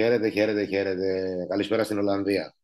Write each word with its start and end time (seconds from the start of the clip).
Χαίρετε, 0.00 0.28
χαίρετε, 0.28 0.64
χαίρετε. 0.64 1.36
Καλησπέρα 1.48 1.84
στην 1.84 1.98
Ολλανδία. 1.98 2.54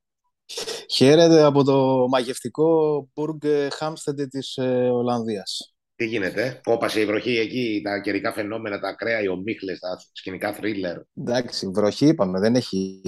Χαίρετε 0.91 1.43
από 1.43 1.65
το 1.65 2.07
μαγευτικό 2.09 3.09
Μπουργκ 3.15 3.45
Χάμστεντε 3.73 4.27
της 4.27 4.57
ε, 4.57 4.89
Ολλανδίας. 4.93 5.75
Τι 5.97 6.07
γίνεται, 6.07 6.61
κόπασε 6.63 7.01
η 7.01 7.07
βροχή 7.07 7.37
εκεί, 7.37 7.81
τα 7.85 8.01
καιρικά 8.01 8.33
φαινόμενα, 8.33 8.81
τα 8.81 8.89
ακραία, 8.89 9.23
οι 9.23 9.29
ομίχλες, 9.29 9.79
τα 9.79 9.99
σκηνικά 10.13 10.53
θρίλερ. 10.53 10.97
Εντάξει, 11.17 11.71
βροχή 11.75 12.07
είπαμε, 12.07 12.41
δεν 12.41 12.55
έχει 12.55 13.01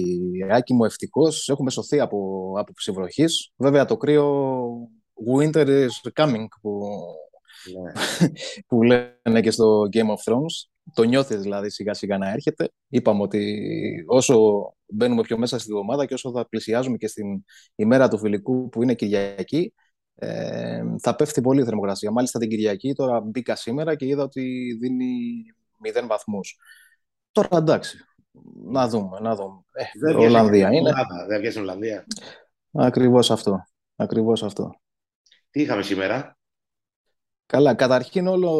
άκη 0.51 0.73
μου 0.73 0.85
ευτυχώς. 0.85 1.49
Έχουμε 1.49 1.71
σωθεί 1.71 1.99
από 1.99 2.51
άποψη 2.57 2.91
βροχής. 2.91 3.51
Βέβαια 3.55 3.85
το 3.85 3.97
κρύο 3.97 4.55
winter 5.37 5.67
is 5.67 6.11
coming 6.21 6.45
που, 6.61 6.79
ναι. 7.81 7.91
που 8.67 8.83
λένε 8.83 9.41
και 9.41 9.51
στο 9.51 9.87
Game 9.93 10.09
of 10.09 10.33
Thrones. 10.33 10.72
Το 10.93 11.03
νιώθεις 11.03 11.41
δηλαδή 11.41 11.69
σιγά 11.69 11.93
σιγά 11.93 12.17
να 12.17 12.31
έρχεται. 12.31 12.69
Είπαμε 12.87 13.21
ότι 13.21 14.05
όσο 14.07 14.63
μπαίνουμε 14.85 15.21
πιο 15.21 15.37
μέσα 15.37 15.59
στη 15.59 15.71
εβδομάδα 15.71 16.05
και 16.05 16.13
όσο 16.13 16.31
θα 16.31 16.47
πλησιάζουμε 16.47 16.97
και 16.97 17.07
στην 17.07 17.43
ημέρα 17.75 18.07
του 18.07 18.17
φιλικού 18.17 18.69
που 18.69 18.83
είναι 18.83 18.93
Κυριακή, 18.93 19.73
ε, 20.15 20.83
θα 20.99 21.15
πέφτει 21.15 21.41
πολύ 21.41 21.61
η 21.61 21.65
θερμοκρασία. 21.65 22.11
Μάλιστα 22.11 22.39
την 22.39 22.49
Κυριακή, 22.49 22.93
τώρα 22.93 23.21
μπήκα 23.21 23.55
σήμερα 23.55 23.95
και 23.95 24.05
είδα 24.05 24.23
ότι 24.23 24.77
δίνει 24.81 25.43
0 25.77 26.07
βαθμούς. 26.07 26.57
Τώρα 27.31 27.57
εντάξει, 27.57 27.97
να 28.63 28.87
δούμε, 28.87 29.19
να 29.19 29.35
δούμε. 29.35 29.61
Ε, 29.71 29.83
δεν 29.99 30.15
Ολλανδία 30.15 30.71
είναι. 30.71 30.91
δεν 31.27 31.39
βγαίνει 31.39 31.57
Ολλανδία. 31.57 32.05
Ακριβώς 32.71 33.31
αυτό, 33.31 33.63
ακριβώς 33.95 34.43
αυτό. 34.43 34.79
Τι 35.49 35.61
είχαμε 35.61 35.81
σήμερα; 35.81 36.37
Καλά, 37.45 37.73
καταρχήν 37.73 38.27
όλο, 38.27 38.51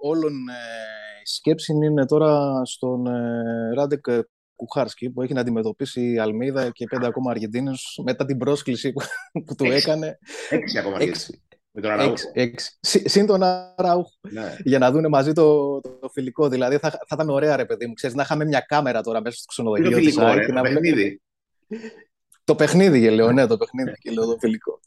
όλων 0.00 0.48
ε, 0.48 0.91
η 1.22 1.26
σκέψη 1.26 1.72
είναι 1.72 2.06
τώρα 2.06 2.64
στον 2.64 3.06
ε, 3.06 3.74
Ράντεκ 3.74 4.04
Κουχάρσκι 4.56 5.10
που 5.10 5.22
έχει 5.22 5.32
να 5.32 5.40
αντιμετωπίσει 5.40 6.12
η 6.12 6.18
Αλμίδα 6.18 6.70
και 6.70 6.86
πέντε 6.86 7.06
ακόμα 7.06 7.30
Αργεντίνους 7.30 8.00
μετά 8.04 8.24
την 8.24 8.38
πρόσκληση 8.38 8.92
που, 8.92 9.02
που 9.46 9.54
του 9.54 9.64
έκανε. 9.64 10.18
Έξι 10.50 10.78
ακόμα 10.78 10.96
έξι. 11.00 11.42
Με 11.74 11.80
τον 11.80 12.00
Έξι, 12.00 12.30
έξι. 12.32 12.78
Συν 12.80 13.26
τον 13.26 13.42
Αραούχ. 13.42 14.08
Ναι. 14.20 14.56
Για 14.62 14.78
να 14.78 14.90
δουν 14.90 15.08
μαζί 15.08 15.32
το, 15.32 15.80
το, 15.80 16.08
φιλικό. 16.12 16.48
Δηλαδή 16.48 16.76
θα, 16.76 16.90
θα 16.90 17.06
ήταν 17.12 17.30
ωραία, 17.30 17.56
ρε 17.56 17.64
παιδί 17.64 17.86
μου. 17.86 17.92
Ξέρεις, 17.92 18.16
να 18.16 18.22
είχαμε 18.22 18.44
μια 18.44 18.60
κάμερα 18.60 19.02
τώρα 19.02 19.20
μέσα 19.20 19.36
στο 19.36 19.46
ξενοδοχείο. 19.46 19.90
Το 19.90 19.96
φιλικό, 19.96 20.32
ρε, 20.32 20.52
να 20.52 20.62
παιχνίδι. 20.62 21.22
Το 22.44 22.54
παιχνίδι, 22.54 23.00
και 23.00 23.10
λέω, 23.10 23.32
ναι, 23.32 23.46
το 23.46 23.56
παιχνίδι 23.56 23.92
και 23.98 24.10
λέω 24.10 24.26
το 24.26 24.36
φιλικό. 24.40 24.80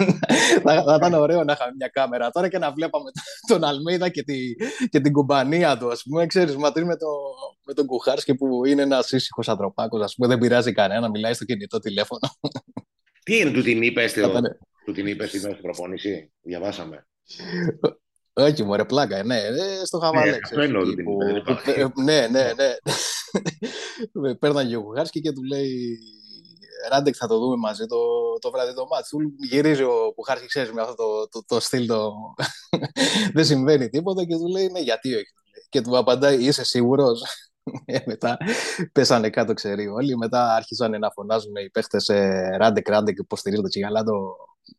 θα, 0.64 0.82
θα 0.82 0.94
ήταν 0.94 1.14
ωραίο 1.14 1.44
να 1.44 1.52
είχαμε 1.52 1.72
μια 1.78 1.88
κάμερα 1.88 2.30
τώρα 2.30 2.48
και 2.48 2.58
να 2.58 2.72
βλέπαμε 2.72 3.10
τον 3.48 3.64
Αλμίδα 3.64 4.08
και, 4.08 4.22
τη, 4.22 4.54
και 4.90 5.00
την 5.00 5.12
κουμπανία 5.12 5.78
του, 5.78 5.90
ας 5.90 6.02
πούμε. 6.02 6.26
Ξέρεις, 6.26 6.56
μαζί 6.56 6.84
με, 6.84 6.96
το, 6.96 7.06
με 7.66 7.74
τον 7.74 7.86
Κουχάρσκι 7.86 8.34
που 8.34 8.64
είναι 8.64 8.82
ένας 8.82 9.10
ήσυχος 9.10 9.48
ανθρωπάκος, 9.48 10.02
ας 10.02 10.14
πούμε, 10.14 10.28
δεν 10.28 10.38
πειράζει 10.38 10.72
κανένα, 10.72 11.10
μιλάει 11.10 11.32
στο 11.32 11.44
κινητό 11.44 11.78
τηλέφωνο. 11.78 12.20
Τι 13.24 13.38
είναι, 13.38 13.50
του 13.50 13.62
την 13.62 13.82
είπε, 13.82 14.08
του 14.84 14.92
την 14.92 15.06
είπε 15.06 15.26
στην 15.26 15.56
προπόνηση, 15.62 16.32
διαβάσαμε. 16.40 17.06
Όχι, 18.32 18.64
μωρέ, 18.64 18.84
πλάκα, 18.84 19.24
ναι, 19.24 19.36
ε, 19.36 19.84
στο 19.84 19.98
χαβαλέ. 19.98 20.38
Ναι, 22.04 22.26
ναι, 22.30 22.50
ναι. 24.12 24.34
Παίρναγε 24.34 24.76
ο 24.76 24.82
Κουχάρσκι 24.82 25.20
και 25.20 25.32
του 25.32 25.42
λέει 25.42 25.98
Ράντεκ 26.90 27.14
θα 27.18 27.26
το 27.26 27.38
δούμε 27.38 27.56
μαζί 27.56 27.86
το, 27.86 27.98
το 28.38 28.50
βράδυ 28.50 28.74
το 28.74 28.86
μάτς. 28.86 29.10
Γυρίζει 29.50 29.82
ο 29.82 30.12
Πουχάρχη, 30.14 30.46
ξέρεις, 30.46 30.72
με 30.72 30.80
αυτό 30.80 30.94
το, 30.94 31.28
το, 31.28 31.44
το 31.46 31.60
στυλ 31.60 31.86
το... 31.86 32.12
δεν 33.34 33.44
συμβαίνει 33.44 33.88
τίποτα 33.88 34.24
και 34.24 34.36
του 34.36 34.46
λέει 34.46 34.68
ναι 34.68 34.80
γιατί 34.80 35.14
όχι; 35.14 35.32
Και 35.68 35.80
του 35.80 35.98
απαντάει 35.98 36.44
είσαι 36.44 36.64
σίγουρος; 36.64 37.22
Ε, 37.84 37.98
μετά 38.06 38.36
πέσανε 38.92 39.30
κάτω 39.30 39.52
ξέρει 39.52 39.88
όλοι. 39.88 40.16
Μετά 40.16 40.54
άρχισαν 40.54 40.98
να 40.98 41.10
φωνάζουν 41.10 41.56
οι 41.56 41.70
παίχτες 41.70 42.08
ε, 42.08 42.56
Ράντεκ, 42.56 42.88
Ράντεκ 42.88 43.18
υποστηρίζοντα 43.18 43.68
τσιγαλά 43.68 44.02
το, 44.02 44.36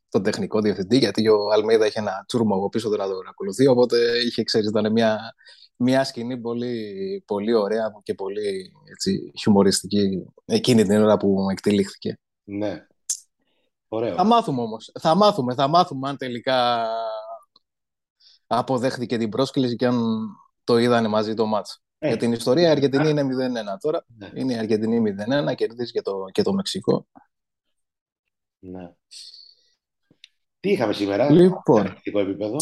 το 0.10 0.22
τεχνικό 0.22 0.62
διευθυντή 0.62 0.98
γιατί 0.98 1.28
ο 1.28 1.52
Αλμέιδα 1.52 1.86
είχε 1.86 2.00
ένα 2.00 2.24
τσούρμα 2.28 2.56
από 2.56 2.70
πίσω 2.70 2.90
του 2.90 2.98
να 2.98 3.08
τον 3.08 3.28
ακολουθεί 3.28 3.68
οπότε 3.68 3.98
είχε 4.26 4.44
ξέρεις 4.44 4.68
ήταν 4.68 4.92
μια 4.92 5.34
μια 5.82 6.04
σκηνή 6.04 6.38
πολύ, 6.38 7.24
πολύ 7.28 7.54
ωραία 7.54 7.92
και 8.04 8.14
πολύ 8.14 8.72
έτσι, 8.92 9.32
χιουμοριστική 9.40 10.26
εκείνη 10.46 10.84
την 10.84 11.02
ώρα 11.02 11.18
που 11.18 11.48
εκτελήχθηκε. 11.52 12.20
Ναι. 12.44 12.86
Ωραίο. 13.88 14.16
Θα 14.16 14.24
μάθουμε 14.24 14.62
όμως. 14.62 14.92
Θα 15.00 15.16
μάθουμε, 15.16 15.54
θα 15.54 15.68
μάθουμε 15.68 16.10
αν 16.10 16.18
τελικά 16.18 16.88
αποδέχτηκε 18.48 19.18
την 19.18 19.30
πρόσκληση 19.30 19.76
και 19.76 19.86
αν 19.86 20.28
το 20.64 20.78
είδανε 20.78 21.08
μαζί 21.08 21.34
το 21.34 21.46
μάτς. 21.46 21.82
Ε, 21.98 22.08
Για 22.08 22.18
την 22.18 22.32
ιστορία 22.32 22.68
η 22.68 22.72
Αργεντινή 22.72 23.10
είναι 23.10 23.24
0-1 23.24 23.78
τώρα. 23.80 24.06
Ναι. 24.18 24.32
Είναι 24.34 24.54
η 24.54 24.58
Αργεντινή 24.58 25.16
0-1, 25.52 25.56
κερδίζει 25.56 25.92
και 25.92 26.02
το, 26.02 26.26
και 26.32 26.42
το 26.42 26.54
Μεξικό. 26.54 27.08
Ναι. 28.60 28.94
Τι 30.60 30.72
είχαμε 30.72 30.94
σήμερα, 30.94 31.32
λοιπόν, 31.32 31.86
σε 31.86 32.20
επίπεδο. 32.20 32.58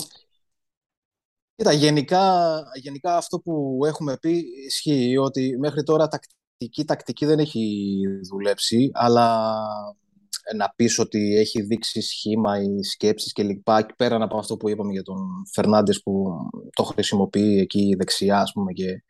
Κοίτα, 1.60 1.72
γενικά, 1.74 2.64
γενικά 2.82 3.18
αυτό 3.18 3.40
που 3.40 3.80
έχουμε 3.86 4.18
πει 4.22 4.44
ισχύει 4.66 5.18
ότι 5.18 5.58
μέχρι 5.60 5.84
τώρα 5.84 6.08
τακτική, 6.08 6.86
τακτική 6.86 7.26
δεν 7.26 7.40
έχει 7.40 8.02
δουλέψει, 8.30 8.90
αλλά 8.94 9.56
να 10.56 10.74
πεις 10.76 11.00
ότι 11.00 11.36
έχει 11.38 11.62
δείξει 11.62 12.02
σχήμα 12.02 12.62
ή 12.62 12.84
σκέψεις 12.84 13.32
και 13.34 13.44
λοιπά, 13.44 13.86
πέραν 13.98 14.22
από 14.22 14.38
αυτό 14.38 14.58
που 14.58 14.70
είπαμε 14.70 14.92
για 14.92 15.04
τον 15.04 15.18
Φερνάντες 15.54 16.02
που 16.02 16.26
το 16.76 16.84
χρησιμοποιεί 16.84 17.60
εκεί 17.60 17.96
δεξιά, 17.98 18.40
ας 18.42 18.52
πούμε, 18.52 18.74
και, 18.74 19.04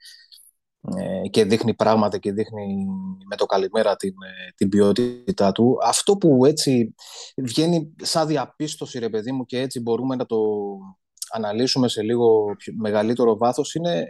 ε, 0.97 1.27
και 1.29 1.43
δείχνει 1.45 1.73
πράγματα 1.73 2.17
και 2.17 2.31
δείχνει 2.31 2.85
με 3.29 3.35
το 3.35 3.45
καλημέρα 3.45 3.95
την, 3.95 4.13
ε, 4.23 4.51
την 4.55 4.69
ποιότητά 4.69 5.51
του. 5.51 5.77
Αυτό 5.83 6.17
που 6.17 6.45
έτσι 6.45 6.95
βγαίνει 7.37 7.95
σαν 8.01 8.27
διαπίστωση, 8.27 8.99
ρε 8.99 9.09
παιδί 9.09 9.31
μου, 9.31 9.45
και 9.45 9.59
έτσι 9.59 9.81
μπορούμε 9.81 10.16
να 10.16 10.25
το 10.25 10.37
αναλύσουμε 11.34 11.88
σε 11.88 12.01
λίγο 12.01 12.56
μεγαλύτερο 12.78 13.38
βάθος 13.38 13.73
είναι 13.73 14.00
ε, 14.00 14.06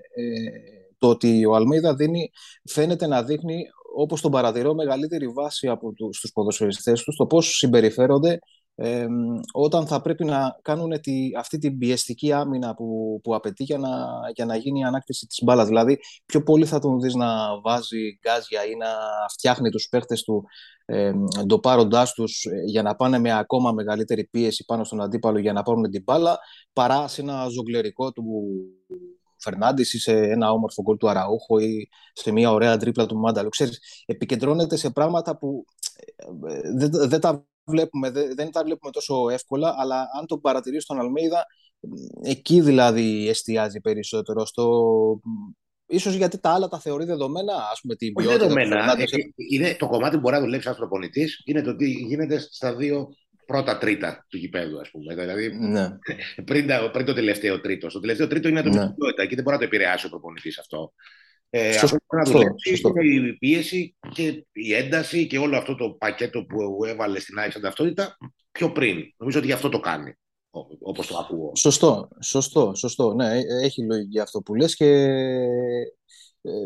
το 0.97 1.09
ότι 1.09 1.45
ο 1.45 1.55
Αλμίδα 1.55 1.95
δίνει, 1.95 2.31
φαίνεται 2.63 3.07
να 3.07 3.23
δείχνει 3.23 3.65
όπως 3.95 4.21
τον 4.21 4.31
παρατηρώ 4.31 4.73
μεγαλύτερη 4.73 5.27
βάση 5.27 5.67
από 5.67 5.93
τους, 5.93 6.17
στους 6.17 6.31
ποδοσφαιριστές 6.31 7.03
τους 7.03 7.15
το 7.15 7.25
πώς 7.25 7.47
συμπεριφέρονται 7.47 8.39
ε, 8.81 9.07
όταν 9.53 9.87
θα 9.87 10.01
πρέπει 10.01 10.25
να 10.25 10.59
κάνουν 10.61 11.01
τη, 11.01 11.31
αυτή 11.37 11.57
την 11.57 11.77
πιεστική 11.77 12.31
άμυνα 12.31 12.75
που, 12.75 13.19
που 13.23 13.35
απαιτεί 13.35 13.63
για 13.63 13.77
να, 13.77 13.89
για 14.35 14.45
να 14.45 14.55
γίνει 14.55 14.79
η 14.79 14.83
ανάκτηση 14.83 15.27
της 15.27 15.39
μπάλας. 15.43 15.67
Δηλαδή, 15.67 15.99
πιο 16.25 16.43
πολύ 16.43 16.65
θα 16.65 16.79
τον 16.79 16.99
δεις 16.99 17.13
να 17.13 17.59
βάζει 17.61 18.19
γκάζια 18.19 18.65
ή 18.65 18.75
να 18.75 18.87
φτιάχνει 19.31 19.69
τους 19.69 19.87
παίχτες 19.89 20.23
του 20.23 20.43
ε, 20.85 21.11
ντοπάροντάς 21.45 22.13
τους 22.13 22.45
ε, 22.45 22.61
για 22.65 22.81
να 22.81 22.95
πάνε 22.95 23.19
με 23.19 23.37
ακόμα 23.37 23.71
μεγαλύτερη 23.71 24.27
πίεση 24.27 24.65
πάνω 24.65 24.83
στον 24.83 25.01
αντίπαλο 25.01 25.39
για 25.39 25.53
να 25.53 25.63
πάρουν 25.63 25.89
την 25.89 26.03
μπάλα, 26.03 26.39
παρά 26.73 27.07
σε 27.07 27.21
ένα 27.21 27.47
ζογκλερικό 27.47 28.11
του 28.11 28.23
Φερνάντης 29.39 29.93
ή 29.93 29.99
σε 29.99 30.11
ένα 30.11 30.51
όμορφο 30.51 30.81
γκολ 30.81 30.97
του 30.97 31.09
Αραούχο 31.09 31.59
ή 31.59 31.89
σε 32.13 32.31
μια 32.31 32.51
ωραία 32.51 32.77
τρίπλα 32.77 33.05
του 33.05 33.17
Μάνταλο. 33.17 33.49
Ξέρεις, 33.49 33.79
επικεντρώνεται 34.05 34.75
σε 34.75 34.89
πράγματα 34.89 35.37
που 35.37 35.65
ε, 35.95 36.53
ε, 36.53 36.59
δεν, 36.75 37.09
δεν 37.09 37.19
τα 37.19 37.45
βλέπουμε, 37.69 38.09
δεν 38.09 38.51
τα 38.51 38.63
βλέπουμε 38.63 38.91
τόσο 38.91 39.29
εύκολα, 39.29 39.75
αλλά 39.77 40.07
αν 40.19 40.25
το 40.25 40.37
παρατηρήσει 40.37 40.81
στον 40.81 40.99
Αλμέιδα, 40.99 41.45
εκεί 42.23 42.61
δηλαδή 42.61 43.29
εστιάζει 43.29 43.79
περισσότερο 43.81 44.45
στο 44.45 44.65
Ίσως 45.91 46.13
γιατί 46.13 46.39
τα 46.39 46.49
άλλα 46.49 46.67
τα 46.67 46.79
θεωρεί 46.79 47.05
δεδομένα, 47.05 47.53
ας 47.71 47.79
πούμε 47.81 47.95
την 47.95 48.13
ποιότητα. 48.13 48.37
δεδομένα. 48.37 48.95
Ε, 48.97 49.05
είναι, 49.51 49.75
το 49.79 49.87
κομμάτι 49.87 50.15
που 50.15 50.21
μπορεί 50.21 50.35
να 50.35 50.41
δουλέψει 50.41 50.67
ένα 50.67 50.77
προπονητής 50.77 51.41
είναι 51.45 51.61
το 51.61 51.75
τι 51.75 51.89
γίνεται 51.89 52.39
στα 52.39 52.75
δύο 52.75 53.09
πρώτα 53.45 53.77
τρίτα 53.77 54.25
του 54.29 54.37
γηπέδου, 54.37 54.79
ας 54.79 54.89
πούμε. 54.89 55.15
Δηλαδή, 55.15 55.57
ναι. 55.57 55.89
πριν, 56.45 56.69
πριν, 56.91 57.05
το 57.05 57.13
τελευταίο 57.13 57.61
τρίτο. 57.61 57.87
Το 57.87 57.99
τελευταίο 57.99 58.27
τρίτο 58.27 58.47
είναι 58.47 58.61
το 58.61 58.69
ναι. 58.69 58.93
Εκεί 59.23 59.35
δεν 59.35 59.43
μπορεί 59.43 59.55
να 59.55 59.57
το 59.57 59.63
επηρεάσει 59.63 60.05
ο 60.05 60.09
προπονητής 60.09 60.59
αυτό. 60.59 60.93
Ε, 61.49 61.75
αυτό 61.75 61.97
μπορεί 62.07 62.23
να 62.25 62.31
δουλέψει 62.31 62.81
είναι 63.13 63.27
η 63.27 63.37
πίεση 63.37 63.95
και 64.13 64.45
η 64.51 64.73
ένταση 64.73 65.27
και 65.27 65.37
όλο 65.37 65.57
αυτό 65.57 65.75
το 65.75 65.89
πακέτο 65.89 66.45
που 66.45 66.85
έβαλε 66.85 67.19
στην 67.19 67.39
ΑΕΚ 67.39 67.59
ταυτότητα 67.59 68.17
πιο 68.51 68.71
πριν. 68.71 68.97
Νομίζω 69.17 69.37
ότι 69.37 69.47
γι' 69.47 69.53
αυτό 69.53 69.69
το 69.69 69.79
κάνει 69.79 70.13
όπως 70.79 71.07
το 71.07 71.17
ακούω. 71.17 71.51
Σωστό, 71.55 72.07
σωστό, 72.21 72.75
σωστό. 72.75 73.13
Ναι, 73.13 73.37
ε, 73.37 73.41
έχει 73.63 73.85
λογική 73.85 74.19
αυτό 74.19 74.41
που 74.41 74.55
λες 74.55 74.75
και 74.75 74.85
ε, 76.41 76.65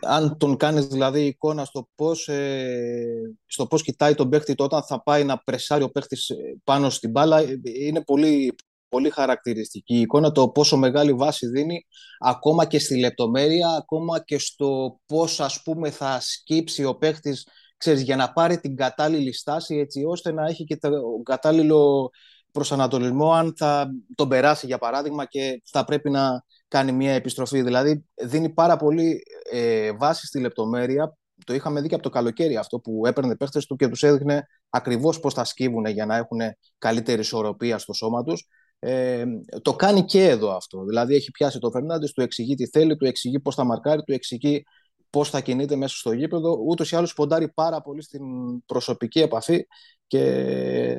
αν 0.00 0.36
τον 0.38 0.56
κάνεις 0.56 0.86
δηλαδή 0.86 1.26
εικόνα 1.26 1.64
στο 1.64 1.88
πώς, 1.94 2.28
ε, 2.28 3.36
στο 3.46 3.66
πώς 3.66 3.82
κοιτάει 3.82 4.14
τον 4.14 4.28
παίχτη 4.28 4.54
όταν 4.58 4.82
θα 4.82 5.02
πάει 5.02 5.24
να 5.24 5.38
πρεσάρει 5.38 5.82
ο 5.82 5.90
παίχτης 5.90 6.30
πάνω 6.64 6.90
στην 6.90 7.10
μπάλα 7.10 7.42
είναι 7.62 8.04
πολύ, 8.04 8.54
πολύ 8.90 9.10
χαρακτηριστική 9.10 9.94
η 9.94 10.00
εικόνα 10.00 10.32
το 10.32 10.48
πόσο 10.48 10.76
μεγάλη 10.76 11.12
βάση 11.12 11.46
δίνει 11.46 11.86
ακόμα 12.18 12.66
και 12.66 12.78
στη 12.78 12.98
λεπτομέρεια 12.98 13.68
ακόμα 13.68 14.20
και 14.24 14.38
στο 14.38 15.00
πώς 15.06 15.40
ας 15.40 15.62
πούμε 15.62 15.90
θα 15.90 16.18
σκύψει 16.20 16.84
ο 16.84 16.94
παίχτης 16.94 17.46
ξέρεις, 17.76 18.02
για 18.02 18.16
να 18.16 18.32
πάρει 18.32 18.60
την 18.60 18.76
κατάλληλη 18.76 19.32
στάση 19.32 19.76
έτσι 19.76 20.04
ώστε 20.06 20.32
να 20.32 20.46
έχει 20.46 20.64
και 20.64 20.76
το 20.76 20.90
κατάλληλο 21.22 22.10
προσανατολισμό 22.52 23.32
αν 23.32 23.54
θα 23.56 23.90
τον 24.14 24.28
περάσει 24.28 24.66
για 24.66 24.78
παράδειγμα 24.78 25.24
και 25.24 25.62
θα 25.64 25.84
πρέπει 25.84 26.10
να 26.10 26.44
κάνει 26.68 26.92
μια 26.92 27.12
επιστροφή. 27.12 27.62
Δηλαδή 27.62 28.04
δίνει 28.14 28.50
πάρα 28.50 28.76
πολύ 28.76 29.22
ε, 29.50 29.92
βάση 29.92 30.26
στη 30.26 30.40
λεπτομέρεια 30.40 31.14
το 31.44 31.54
είχαμε 31.54 31.80
δει 31.80 31.88
και 31.88 31.94
από 31.94 32.02
το 32.02 32.10
καλοκαίρι 32.10 32.56
αυτό 32.56 32.78
που 32.78 33.06
έπαιρνε 33.06 33.36
παίχτες 33.36 33.66
του 33.66 33.76
και 33.76 33.88
τους 33.88 34.02
έδειχνε 34.02 34.46
ακριβώς 34.68 35.20
πώς 35.20 35.34
θα 35.34 35.44
σκύβουν 35.44 35.86
για 35.86 36.06
να 36.06 36.16
έχουν 36.16 36.40
καλύτερη 36.78 37.20
ισορροπία 37.20 37.78
στο 37.78 37.92
σώμα 37.92 38.22
τους. 38.22 38.48
Ε, 38.82 39.24
το 39.62 39.74
κάνει 39.74 40.04
και 40.04 40.28
εδώ 40.28 40.56
αυτό. 40.56 40.84
Δηλαδή 40.84 41.14
έχει 41.14 41.30
πιάσει 41.30 41.58
το 41.58 41.70
Φερνάντες, 41.70 42.12
του 42.12 42.20
εξηγεί 42.20 42.54
τι 42.54 42.66
θέλει, 42.66 42.96
του 42.96 43.06
εξηγεί 43.06 43.40
πώς 43.40 43.54
θα 43.54 43.64
μαρκάρει, 43.64 44.02
του 44.02 44.12
εξηγεί 44.12 44.64
πώς 45.10 45.30
θα 45.30 45.40
κινείται 45.40 45.76
μέσα 45.76 45.96
στο 45.96 46.12
γήπεδο. 46.12 46.58
Ούτως 46.66 46.92
ή 46.92 46.96
άλλως 46.96 47.12
ποντάρει 47.12 47.48
πάρα 47.48 47.82
πολύ 47.82 48.02
στην 48.02 48.22
προσωπική 48.66 49.20
επαφή 49.20 49.66
και, 50.06 50.96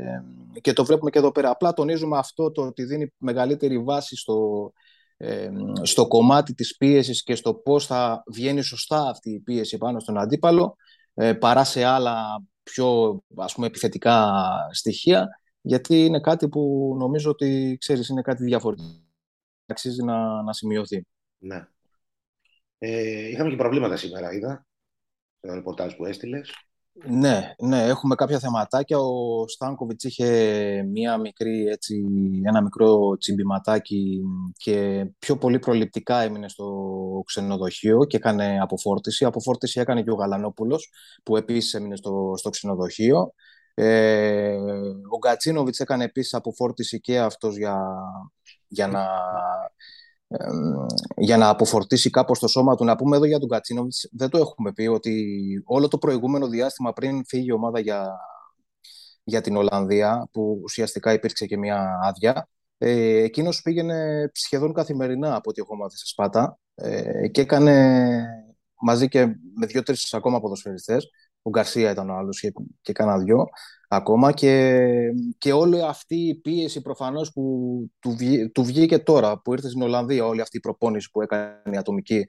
και 0.61 0.73
το 0.73 0.85
βλέπουμε 0.85 1.09
και 1.09 1.17
εδώ 1.17 1.31
πέρα. 1.31 1.49
Απλά 1.49 1.73
τονίζουμε 1.73 2.17
αυτό 2.17 2.51
το 2.51 2.61
ότι 2.61 2.83
δίνει 2.83 3.13
μεγαλύτερη 3.17 3.79
βάση 3.83 4.15
στο, 4.15 4.71
ε, 5.17 5.49
στο 5.81 6.07
κομμάτι 6.07 6.53
της 6.53 6.77
πίεσης 6.77 7.23
και 7.23 7.35
στο 7.35 7.53
πώς 7.53 7.85
θα 7.85 8.23
βγαίνει 8.27 8.61
σωστά 8.61 9.09
αυτή 9.09 9.31
η 9.31 9.39
πίεση 9.39 9.77
πάνω 9.77 9.99
στον 9.99 10.17
αντίπαλο 10.17 10.75
ε, 11.13 11.33
παρά 11.33 11.63
σε 11.63 11.83
άλλα 11.83 12.43
πιο 12.63 13.19
ας 13.35 13.53
πούμε 13.53 13.67
επιθετικά 13.67 14.39
στοιχεία 14.71 15.40
γιατί 15.61 16.05
είναι 16.05 16.19
κάτι 16.19 16.49
που 16.49 16.95
νομίζω 16.97 17.29
ότι 17.29 17.77
ξέρεις 17.79 18.07
είναι 18.07 18.21
κάτι 18.21 18.43
διαφορετικό 18.43 19.01
αξίζει 19.71 20.03
να, 20.03 20.41
να 20.41 20.53
σημειωθεί. 20.53 21.05
Ναι. 21.37 21.67
Ε, 22.77 23.29
είχαμε 23.29 23.49
και 23.49 23.55
προβλήματα 23.55 23.95
σήμερα, 23.95 24.33
είδα, 24.33 24.65
στο 25.39 25.53
ρεπορτάζ 25.53 25.95
που 25.95 26.05
έστειλες. 26.05 26.51
Ναι, 26.93 27.53
ναι, 27.59 27.87
έχουμε 27.87 28.15
κάποια 28.15 28.39
θεματάκια. 28.39 28.97
Ο 28.97 29.47
Στάνκοβιτς 29.47 30.03
είχε 30.03 30.83
μία 30.83 31.17
μικρή, 31.17 31.65
έτσι, 31.65 32.03
ένα 32.43 32.61
μικρό 32.61 33.17
τσιμπηματάκι 33.17 34.21
και 34.57 35.05
πιο 35.19 35.37
πολύ 35.37 35.59
προληπτικά 35.59 36.21
έμεινε 36.21 36.49
στο 36.49 37.23
ξενοδοχείο 37.25 38.05
και 38.05 38.17
έκανε 38.17 38.57
αποφόρτιση. 38.61 39.25
Αποφόρτιση 39.25 39.79
έκανε 39.79 40.03
και 40.03 40.11
ο 40.11 40.15
Γαλανόπουλος 40.15 40.91
που 41.23 41.37
επίσης 41.37 41.73
έμεινε 41.73 41.95
στο, 41.95 42.33
στο 42.37 42.49
ξενοδοχείο. 42.49 43.33
Ε, 43.73 44.55
ο 45.09 45.17
Γκατσίνοβιτς 45.17 45.79
έκανε 45.79 46.03
επίσης 46.03 46.33
αποφόρτιση 46.33 46.99
και 46.99 47.19
αυτός 47.19 47.57
για, 47.57 47.85
για 48.67 48.87
να 48.87 49.07
για 51.15 51.37
να 51.37 51.49
αποφορτήσει 51.49 52.09
κάπως 52.09 52.39
το 52.39 52.47
σώμα 52.47 52.75
του. 52.75 52.83
Να 52.83 52.95
πούμε 52.95 53.15
εδώ 53.15 53.25
για 53.25 53.39
τον 53.39 53.49
Κατσίνοβιτς, 53.49 54.09
δεν 54.11 54.29
το 54.29 54.37
έχουμε 54.37 54.73
πει, 54.73 54.87
ότι 54.87 55.35
όλο 55.65 55.87
το 55.87 55.97
προηγούμενο 55.97 56.47
διάστημα 56.47 56.93
πριν 56.93 57.25
φύγει 57.25 57.45
η 57.47 57.51
ομάδα 57.51 57.79
για, 57.79 58.19
για 59.23 59.41
την 59.41 59.55
Ολλανδία, 59.55 60.29
που 60.31 60.59
ουσιαστικά 60.63 61.13
υπήρξε 61.13 61.45
και 61.45 61.57
μια 61.57 61.99
άδεια, 62.03 62.49
ε, 62.77 63.23
εκείνος 63.23 63.61
πήγαινε 63.61 64.29
σχεδόν 64.33 64.73
καθημερινά 64.73 65.35
από 65.35 65.49
ό,τι 65.49 65.61
έχω 65.61 65.75
μάθει 65.75 65.97
σε 65.97 66.05
Σπάτα 66.05 66.59
ε, 66.75 67.27
και 67.27 67.41
έκανε 67.41 68.25
μαζί 68.81 69.07
και 69.07 69.25
με 69.55 69.65
δύο-τρεις 69.65 70.13
ακόμα 70.13 70.39
ποδοσφαιριστές, 70.39 71.09
ο 71.41 71.49
Γκαρσία 71.49 71.91
ήταν 71.91 72.09
ο 72.09 72.13
άλλος 72.13 72.39
και, 72.39 72.53
και 72.81 72.93
κάνα 72.93 73.17
δυο, 73.17 73.45
ακόμα 73.87 74.31
και, 74.31 74.79
και 75.37 75.51
όλη 75.51 75.81
αυτή 75.81 76.15
η 76.15 76.35
πίεση 76.35 76.81
προφανώς 76.81 77.31
που 77.31 77.43
του, 77.99 78.15
του 78.53 78.63
βγήκε 78.63 78.99
τώρα 78.99 79.41
που 79.41 79.53
ήρθε 79.53 79.69
στην 79.69 79.81
Ολλανδία 79.81 80.25
όλη 80.25 80.41
αυτή 80.41 80.57
η 80.57 80.59
προπόνηση 80.59 81.11
που 81.11 81.21
έκανε 81.21 81.61
η 81.71 81.77
ατομική 81.77 82.25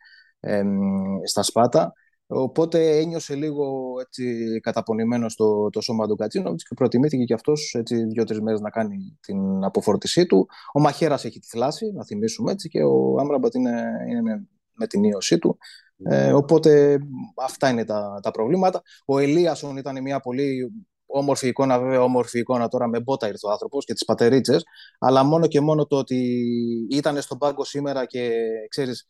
στα 1.24 1.42
Σπάτα. 1.42 1.92
Οπότε 2.26 2.98
ένιωσε 2.98 3.34
λίγο 3.34 3.92
έτσι, 4.00 4.60
καταπονημένο 4.60 5.28
στο 5.28 5.68
το 5.70 5.80
σώμα 5.80 6.06
του 6.06 6.16
Κατσίνοβιτς 6.16 6.68
και 6.68 6.74
προτιμήθηκε 6.74 7.24
και 7.24 7.34
αυτός 7.34 7.74
έτσι, 7.78 8.04
δύο-τρεις 8.04 8.40
μέρες 8.40 8.60
να 8.60 8.70
κάνει 8.70 9.18
την 9.20 9.64
αποφόρτισή 9.64 10.26
του. 10.26 10.48
Ο 10.72 10.80
Μαχέρας 10.80 11.24
έχει 11.24 11.38
τη 11.38 11.48
θλάση, 11.48 11.92
να 11.92 12.04
θυμίσουμε 12.04 12.52
έτσι 12.52 12.68
και 12.68 12.82
ο 12.82 13.16
Άμραμπατ 13.20 13.54
είναι, 13.54 13.84
είναι 14.08 14.46
με 14.72 14.86
την 14.86 15.04
ίωσή 15.04 15.38
του 15.38 15.58
ε, 16.04 16.32
οπότε 16.32 16.98
αυτά 17.36 17.68
είναι 17.68 17.84
τα, 17.84 18.20
τα 18.22 18.30
προβλήματα. 18.30 18.82
Ο 19.06 19.18
Ελίασον 19.18 19.76
ήταν 19.76 20.02
μια 20.02 20.20
πολύ 20.20 20.72
όμορφη 21.06 21.48
εικόνα, 21.48 21.80
βέβαια 21.80 22.02
όμορφη 22.02 22.38
εικόνα 22.38 22.68
τώρα 22.68 22.88
με 22.88 23.00
μπότα 23.00 23.26
ήρθε 23.28 23.46
ο 23.46 23.50
άνθρωπος 23.50 23.84
και 23.84 23.92
τις 23.92 24.04
πατερίτσες. 24.04 24.64
Αλλά 24.98 25.22
μόνο 25.22 25.46
και 25.46 25.60
μόνο 25.60 25.86
το 25.86 25.96
ότι 25.96 26.46
ήταν 26.90 27.20
στον 27.20 27.38
πάγκο 27.38 27.64
σήμερα 27.64 28.06
και 28.06 28.30
ξέρεις, 28.68 29.04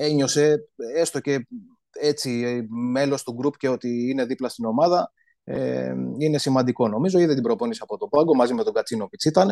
ένιωσε 0.00 0.68
έστω 0.94 1.20
και 1.20 1.46
έτσι 2.00 2.62
μέλος 2.92 3.22
του 3.22 3.32
γκρουπ 3.32 3.56
και 3.56 3.68
ότι 3.68 4.10
είναι 4.10 4.24
δίπλα 4.24 4.48
στην 4.48 4.64
ομάδα. 4.64 5.12
Ε, 5.44 5.94
είναι 6.18 6.38
σημαντικό 6.38 6.88
νομίζω. 6.88 7.18
Είδε 7.18 7.34
την 7.34 7.42
προπόνηση 7.42 7.80
από 7.82 7.96
τον 7.96 8.08
πάγκο 8.08 8.34
μαζί 8.34 8.54
με 8.54 8.64
τον 8.64 8.72
Κατσίνο 8.72 9.08
ήταν. 9.24 9.48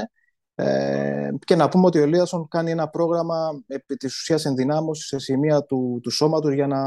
Ε, 0.58 1.30
και 1.44 1.56
να 1.56 1.68
πούμε 1.68 1.86
ότι 1.86 1.98
ο 1.98 2.02
Ελίασον 2.02 2.48
κάνει 2.48 2.70
ένα 2.70 2.88
πρόγραμμα 2.88 3.62
επί 3.66 3.96
της 3.96 4.16
ουσίας 4.16 4.44
ενδυνάμωσης 4.44 5.06
σε 5.06 5.18
σημεία 5.18 5.62
του, 5.62 6.00
του 6.02 6.10
σώματος 6.10 6.54
για 6.54 6.66
να 6.66 6.80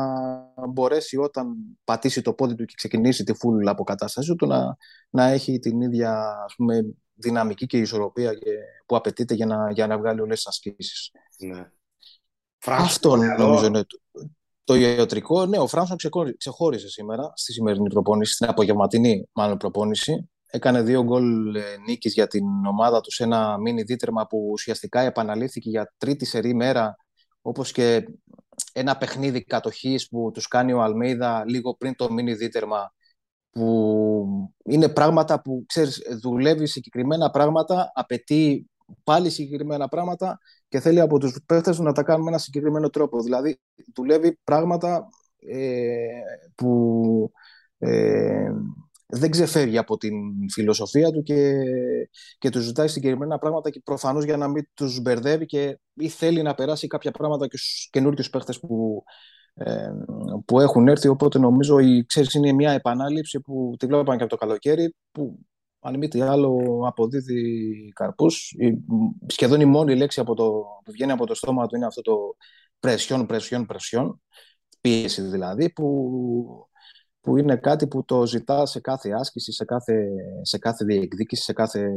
μπορέσει 0.68 1.18
όταν 1.18 1.56
πατήσει 1.83 2.21
το 2.21 2.33
πόδι 2.33 2.56
του 2.56 2.66
και 2.66 2.74
ξεκινήσει 2.75 3.24
τη 3.24 3.33
φούλη 3.33 3.69
αποκατάσταση 3.69 4.36
του 4.36 4.48
να, 4.48 4.77
να 5.10 5.24
έχει 5.27 5.60
την 5.60 5.81
ίδια 5.81 6.44
ας 6.45 6.56
πούμε, 6.56 6.95
δυναμική 7.13 7.66
και 7.66 7.77
ισορροπία 7.77 8.33
και, 8.33 8.51
που 8.86 8.95
απαιτείται 8.95 9.33
για 9.33 9.45
να, 9.45 9.72
για 9.72 9.88
να 9.88 9.98
βγάλει 9.98 10.22
όλες 10.22 10.38
τις 10.38 10.48
ασκήσεις. 10.48 11.12
Ναι. 11.38 11.72
Αυτό 12.65 13.15
νομίζω 13.15 13.65
είναι 13.65 13.83
το, 13.83 14.00
το 14.63 14.75
ιατρικό. 14.75 15.45
Ναι, 15.45 15.57
ο 15.57 15.68
Φράνσον 15.68 15.98
ξεχώρισε 16.38 16.89
σήμερα 16.89 17.31
στη 17.36 17.54
σημερινή 17.54 17.89
προπόνηση, 17.89 18.33
στην 18.33 18.50
απογευματινή 18.50 19.30
μάλλον 19.31 19.57
προπόνηση 19.57 20.30
έκανε 20.51 20.81
δύο 20.81 21.04
γκολ 21.04 21.56
ε, 21.56 21.62
νίκης 21.86 22.13
για 22.13 22.28
την 22.28 22.66
ομάδα 22.66 23.01
τους 23.01 23.16
σε 23.16 23.24
ένα 23.24 23.57
μίνι 23.57 23.81
δίτερμα 23.81 24.28
που 24.28 24.50
ουσιαστικά 24.51 25.00
επαναλήφθηκε 25.00 25.69
για 25.69 25.94
τρίτη 25.98 26.25
σερή 26.25 26.54
μέρα 26.54 26.96
όπως 27.42 27.72
και 27.72 28.06
ένα 28.74 28.98
παιχνίδι 28.98 29.44
κατοχής 29.44 30.07
που 30.07 30.31
τους 30.34 30.48
κάνει 30.48 30.74
ο 30.74 30.81
Αλμέιδα 30.81 31.44
λίγο 31.48 31.75
πριν 31.75 31.96
το 31.96 32.12
μίνι 32.12 32.34
δίτερμα 32.34 32.94
που 33.51 34.54
είναι 34.63 34.90
πράγματα 34.90 35.42
που 35.42 35.63
ξέρεις 35.68 36.01
δουλεύει 36.22 36.68
συγκεκριμένα 36.68 37.30
πράγματα 37.30 37.92
απαιτεί 37.94 38.69
πάλι 39.04 39.30
συγκεκριμένα 39.30 39.88
πράγματα 39.88 40.40
και 40.68 40.80
θέλει 40.80 41.00
από 41.00 41.18
τους 41.19 41.38
παίχτες 41.46 41.80
να 41.80 41.92
τα 41.92 42.04
κάνουμε 42.04 42.24
με 42.24 42.30
ένα 42.30 42.40
συγκεκριμένο 42.40 42.90
τρόπο. 42.90 43.22
Δηλαδή 43.22 43.60
δουλεύει 43.96 44.40
πράγματα 44.44 45.10
ε, 45.40 46.07
που 46.56 47.31
ε, 47.78 48.51
δεν 49.12 49.32
ξεφεύγει 49.32 49.78
από 49.78 49.98
την 49.98 50.14
φιλοσοφία 50.52 51.12
του 51.12 51.24
και, 51.24 51.54
και 52.38 52.50
του 52.50 52.60
ζητάει 52.60 52.88
συγκεκριμένα 52.88 53.38
πράγματα 53.40 53.70
και 53.70 53.82
προφανώς 53.84 54.24
για 54.24 54.38
να 54.38 54.48
μην 54.48 54.68
τους 54.74 55.02
μπερδεύει 55.02 55.46
και 55.46 55.80
ή 55.94 56.08
θέλει 56.08 56.42
να 56.42 56.54
περάσει 56.54 56.88
κάποια 56.88 57.12
πράγματα 57.12 57.48
και 57.48 57.58
στους 57.58 57.90
καινούριους 57.92 58.30
παίχτες 58.30 58.60
που, 58.60 59.04
ε, 59.54 59.90
που 60.46 60.60
έχουν 60.60 60.88
έρθει. 60.88 61.08
Οπότε 61.08 61.40
νομίζω 61.40 61.80
η, 61.80 62.06
ξέρεις, 62.06 62.34
είναι 62.34 62.51
μια 62.51 62.72
επανάληψη 62.72 63.39
που 63.39 63.75
τη 63.80 63.86
βλέπαμε 63.86 64.18
και 64.18 64.24
από 64.24 64.32
το 64.32 64.38
καλοκαίρι 64.38 64.96
που 65.12 65.39
αν 65.80 65.98
μη 65.98 66.08
τι 66.08 66.22
άλλο 66.22 66.82
αποδίδει 66.88 67.92
καρπούς. 67.96 68.56
Σχεδόν 69.28 69.62
η 69.62 69.66
μόνη 69.66 69.96
λέξη 69.96 70.20
από 70.20 70.34
το, 70.34 70.51
που 70.84 70.92
βγαίνει 70.92 71.12
από 71.12 71.25
το 71.25 71.36
στόμα 71.36 71.68
του 71.68 71.75
είναι 71.75 71.86
αυτό 71.86 72.01
το 72.01 72.36
πρεσιόν, 72.80 73.25
πρεσιόν, 73.25 73.66
πρεσιόν 73.66 74.22
πίεση 74.82 75.22
δηλαδή 75.22 75.72
που 75.72 76.69
που 77.22 77.38
είναι 77.38 77.56
κάτι 77.56 77.88
που 77.88 78.06
το 78.06 78.26
ζητά 78.26 78.66
σε 78.66 78.80
κάθε 78.80 79.12
άσκηση, 79.12 79.52
σε 79.52 79.66
κάθε, 79.66 80.08
σε 80.42 80.58
κάθε 80.58 80.86
διεκδίκηση, 80.86 81.44
σε 81.44 81.54
κάθε, 81.54 81.90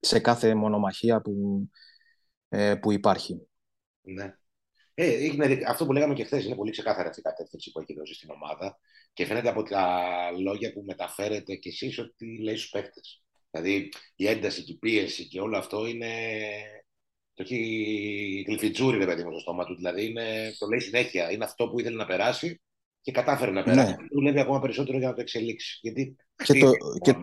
σε 0.00 0.20
κάθε 0.20 0.54
μονομαχία 0.54 1.20
που, 1.20 1.68
ε, 2.48 2.74
που 2.74 2.92
υπάρχει. 2.92 3.48
Ναι. 4.00 4.34
Ε, 4.94 5.24
είναι, 5.24 5.58
αυτό 5.66 5.86
που 5.86 5.92
λέγαμε 5.92 6.14
και 6.14 6.24
χθες 6.24 6.44
είναι 6.44 6.54
πολύ 6.54 6.70
ξεκάθαρα 6.70 7.08
αυτή 7.08 7.20
η 7.20 7.22
κατεύθυνση 7.22 7.70
που 7.70 7.80
έχει 7.80 7.94
δώσει 7.94 8.14
στην 8.14 8.30
ομάδα 8.30 8.78
και 9.12 9.26
φαίνεται 9.26 9.48
από 9.48 9.62
τα 9.62 10.00
λόγια 10.38 10.72
που 10.72 10.84
μεταφέρετε 10.86 11.54
κι 11.54 11.68
εσείς 11.68 11.98
ότι 11.98 12.42
λέει 12.42 12.56
στους 12.56 12.70
παίκτες. 12.70 13.24
Δηλαδή 13.50 13.88
η 14.16 14.26
ένταση 14.26 14.62
και 14.62 14.72
η 14.72 14.78
πίεση 14.78 15.28
και 15.28 15.40
όλο 15.40 15.58
αυτό 15.58 15.86
είναι 15.86 16.08
το 17.34 17.42
έχει 17.42 18.44
γλυφιτζούρι, 18.46 18.98
ρε 18.98 19.06
παιδί 19.06 19.24
μου, 19.24 19.30
στο 19.30 19.40
στόμα 19.40 19.64
του. 19.64 19.74
Δηλαδή 19.74 20.06
είναι, 20.06 20.54
το 20.58 20.66
λέει 20.66 20.80
συνέχεια. 20.80 21.30
Είναι 21.30 21.44
αυτό 21.44 21.68
που 21.68 21.80
ήθελε 21.80 21.96
να 21.96 22.06
περάσει 22.06 22.60
και 23.00 23.12
κατάφερε 23.12 23.50
να 23.50 23.62
περάσει. 23.62 23.90
Ναι. 23.90 23.96
Δουλεύει 24.12 24.40
ακόμα 24.40 24.60
περισσότερο 24.60 24.98
για 24.98 25.08
να 25.08 25.14
το 25.14 25.20
εξελίξει. 25.20 25.78
Γιατί 25.82 26.16
και 26.44 26.58
το, 26.58 26.70
και, 27.00 27.14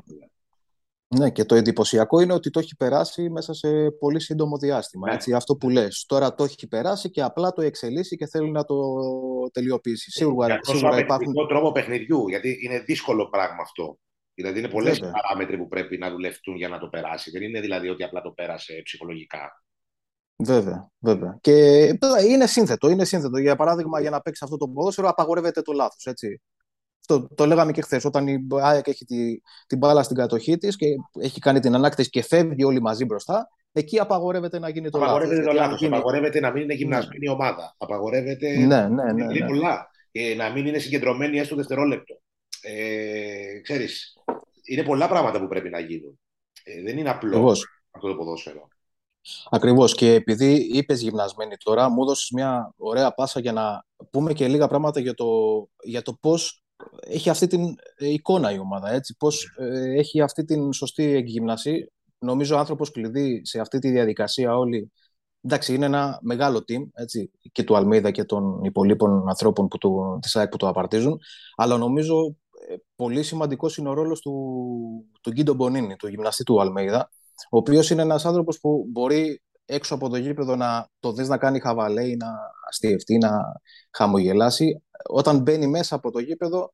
ναι, 1.07 1.29
και 1.29 1.45
το 1.45 1.55
εντυπωσιακό 1.55 2.19
είναι 2.19 2.33
ότι 2.33 2.49
το 2.49 2.59
έχει 2.59 2.75
περάσει 2.75 3.29
μέσα 3.29 3.53
σε 3.53 3.91
πολύ 3.91 4.19
σύντομο 4.19 4.57
διάστημα. 4.57 5.07
Ναι. 5.07 5.13
Έτσι, 5.13 5.33
αυτό 5.33 5.55
που 5.55 5.69
λες. 5.69 6.05
Τώρα 6.07 6.33
το 6.33 6.43
έχει 6.43 6.67
περάσει 6.67 7.09
και 7.09 7.21
απλά 7.21 7.51
το 7.51 7.61
εξελίσσει 7.61 8.15
και 8.15 8.27
θέλει 8.27 8.51
να 8.51 8.63
το 8.63 8.75
τελειοποιήσει. 9.51 10.11
Σίγουρα, 10.11 10.47
για 10.47 10.59
σίγουρα 10.61 10.99
υπάρχουν... 10.99 11.33
τρόπο 11.47 11.71
παιχνιδιού, 11.71 12.27
γιατί 12.27 12.59
είναι 12.61 12.79
δύσκολο 12.79 13.29
πράγμα 13.29 13.61
αυτό. 13.61 13.99
Δηλαδή 14.33 14.59
είναι 14.59 14.69
πολλές 14.69 14.99
παράμετροι 14.99 15.57
που 15.57 15.67
πρέπει 15.67 15.97
να 15.97 16.09
δουλευτούν 16.09 16.55
για 16.55 16.67
να 16.67 16.79
το 16.79 16.87
περάσει. 16.87 17.31
Δεν 17.31 17.41
είναι 17.41 17.59
δηλαδή 17.59 17.89
ότι 17.89 18.03
απλά 18.03 18.21
το 18.21 18.31
πέρασε 18.31 18.81
ψυχολογικά. 18.83 19.63
Βέβαια, 20.43 20.91
βέβαια. 20.99 21.37
Και 21.41 21.53
είναι 22.29 22.45
σύνθετο, 22.45 22.89
είναι 22.89 23.05
σύνθετο. 23.05 23.37
Για 23.37 23.55
παράδειγμα, 23.55 24.01
για 24.01 24.09
να 24.09 24.21
παίξει 24.21 24.43
αυτό 24.43 24.57
το 24.57 24.67
ποδόσφαιρο, 24.67 25.07
απαγορεύεται 25.07 25.61
το 25.61 25.73
λάθος. 25.73 26.13
Το, 27.05 27.27
το 27.35 27.45
λέγαμε 27.45 27.71
και 27.71 27.81
χθες. 27.81 28.05
Όταν 28.05 28.27
η 28.27 28.47
ΑΕΚ 28.61 28.87
έχει 28.87 29.05
τη, 29.05 29.41
την 29.67 29.77
μπάλα 29.77 30.03
στην 30.03 30.15
κατοχή 30.15 30.57
της 30.57 30.75
και 30.75 30.85
έχει 31.19 31.39
κάνει 31.39 31.59
την 31.59 31.75
ανάκτηση 31.75 32.09
και 32.09 32.23
φεύγει 32.23 32.63
όλοι 32.63 32.81
μαζί 32.81 33.05
μπροστά, 33.05 33.47
εκεί 33.71 33.99
απαγορεύεται 33.99 34.59
να 34.59 34.69
γίνει 34.69 34.89
το 34.89 34.97
λάθος. 34.97 35.15
Απαγορεύεται 35.15 35.47
το 35.47 35.53
λάθος. 35.53 35.83
Απαγορεύεται 35.83 36.39
να 36.39 36.51
μην 36.51 36.63
είναι 36.63 36.73
γυμνασμένη 36.73 37.25
ναι. 37.25 37.31
ομάδα. 37.31 37.75
Απαγορεύεται. 37.77 38.57
Ναι, 38.57 38.87
ναι, 38.87 39.13
ναι. 39.13 39.25
ναι. 39.25 39.45
πολλά. 39.47 39.89
και 40.11 40.35
να 40.37 40.49
μην 40.49 40.65
είναι 40.65 40.77
συγκεντρωμένοι 40.77 41.39
έστω 41.39 41.55
δευτερόλεπτο. 41.55 42.21
Ε, 42.61 43.59
ξέρεις, 43.61 44.17
είναι 44.63 44.83
πολλά 44.83 45.07
πράγματα 45.07 45.39
που 45.39 45.47
πρέπει 45.47 45.69
να 45.69 45.79
γίνουν. 45.79 46.19
Ε, 46.63 46.81
δεν 46.81 46.97
είναι 46.97 47.09
απλό 47.09 47.51
αυτό 47.91 48.07
το 48.07 48.15
ποδόσφαιρο. 48.15 48.67
Ακριβώς. 49.49 49.93
Και 49.93 50.13
επειδή 50.13 50.53
είπες 50.53 51.01
γυμνασμένη 51.01 51.55
τώρα, 51.63 51.89
μου 51.89 52.03
έδωσες 52.03 52.29
μια 52.29 52.73
ωραία 52.77 53.13
πάσα 53.13 53.39
για 53.39 53.51
να 53.51 53.85
πούμε 54.11 54.33
και 54.33 54.47
λίγα 54.47 54.67
πράγματα 54.67 54.99
για 54.99 55.13
το, 55.13 55.25
για 55.83 56.01
το 56.01 56.17
πώς 56.21 56.63
έχει 56.99 57.29
αυτή 57.29 57.47
την 57.47 57.75
εικόνα 57.97 58.51
η 58.51 58.59
ομάδα. 58.59 58.91
Έτσι, 58.91 59.15
πώς 59.17 59.55
ε, 59.57 59.97
έχει 59.97 60.21
αυτή 60.21 60.45
την 60.45 60.73
σωστή 60.73 61.03
εκγυμνασή. 61.03 61.91
Νομίζω 62.19 62.55
ο 62.55 62.59
άνθρωπος 62.59 62.91
κλειδί 62.91 63.41
σε 63.45 63.59
αυτή 63.59 63.79
τη 63.79 63.89
διαδικασία 63.89 64.57
όλοι 64.57 64.91
Εντάξει, 65.47 65.73
είναι 65.73 65.85
ένα 65.85 66.19
μεγάλο 66.21 66.57
team 66.57 66.87
έτσι, 66.93 67.31
και 67.51 67.63
του 67.63 67.75
Αλμίδα 67.75 68.11
και 68.11 68.23
των 68.23 68.63
υπολείπων 68.63 69.29
ανθρώπων 69.29 69.67
που 69.67 69.77
του, 69.77 70.19
της 70.21 70.35
ΑΕΚ 70.35 70.49
που 70.49 70.57
το 70.57 70.67
απαρτίζουν. 70.67 71.19
Αλλά 71.55 71.77
νομίζω 71.77 72.35
ε, 72.69 72.75
πολύ 72.95 73.23
σημαντικός 73.23 73.77
είναι 73.77 73.89
ο 73.89 73.93
ρόλος 73.93 74.21
του, 74.21 74.33
του 75.21 75.31
Γκίντο 75.31 75.53
Μπονίνη, 75.53 75.95
του 75.95 76.07
γυμναστή 76.07 76.43
του 76.43 76.61
Αλμίδα, 76.61 77.09
ο 77.49 77.57
οποίος 77.57 77.89
είναι 77.89 78.01
ένας 78.01 78.25
άνθρωπος 78.25 78.59
που 78.59 78.85
μπορεί 78.89 79.41
έξω 79.65 79.95
από 79.95 80.09
το 80.09 80.17
γήπεδο 80.17 80.55
να 80.55 80.89
το 80.99 81.11
δεις 81.13 81.27
να 81.27 81.37
κάνει 81.37 81.59
χαβαλέ 81.59 82.07
ή 82.07 82.15
να 82.15 82.27
αστιευτεί, 82.69 83.17
να 83.17 83.39
χαμογελάσει. 83.91 84.83
Όταν 85.09 85.39
μπαίνει 85.39 85.67
μέσα 85.67 85.95
από 85.95 86.11
το 86.11 86.19
γήπεδο 86.19 86.71